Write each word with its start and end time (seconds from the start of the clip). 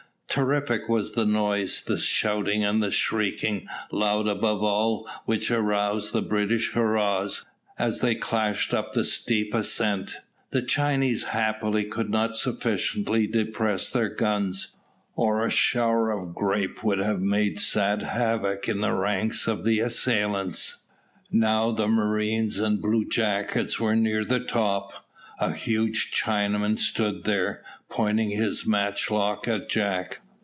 Terrific 0.33 0.87
was 0.87 1.11
the 1.11 1.25
noise, 1.25 1.83
the 1.85 1.97
shouting 1.97 2.63
and 2.63 2.81
shrieking, 2.93 3.67
loud 3.91 4.29
above 4.29 4.63
all 4.63 5.05
which 5.25 5.51
arose 5.51 6.13
the 6.13 6.21
British 6.21 6.71
hurrahs, 6.71 7.45
as 7.77 7.99
they 7.99 8.15
clashed 8.15 8.73
up 8.73 8.93
the 8.93 9.03
steep 9.03 9.53
ascent. 9.53 10.19
The 10.51 10.61
Chinese 10.61 11.25
happily 11.25 11.83
could 11.83 12.09
not 12.09 12.37
sufficiently 12.37 13.27
depress 13.27 13.89
their 13.89 14.07
guns, 14.07 14.77
or 15.17 15.45
a 15.45 15.49
shower 15.51 16.11
of 16.11 16.33
grape 16.33 16.81
would 16.81 16.99
have 16.99 17.19
made 17.19 17.59
sad 17.59 18.01
havoc 18.01 18.69
in 18.69 18.79
the 18.79 18.93
ranks 18.93 19.47
of 19.49 19.65
the 19.65 19.81
assailants. 19.81 20.87
Now 21.29 21.73
the 21.73 21.89
marines 21.89 22.57
and 22.57 22.81
bluejackets 22.81 23.81
were 23.81 23.97
near 23.97 24.23
the 24.23 24.39
top. 24.39 24.93
A 25.41 25.51
huge 25.53 26.11
Chinaman 26.13 26.77
stood 26.77 27.23
there, 27.23 27.63
pointing 27.89 28.29
his 28.29 28.65
matchlock 28.65 29.47
at 29.47 29.67
Jack. 29.67 30.21